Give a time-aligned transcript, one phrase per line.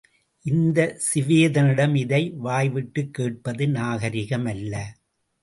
[0.45, 4.75] இந்தச் சிவேதனிடம் இதை வாய்விட்டுக் கேட்பது நாகரிகமல்ல.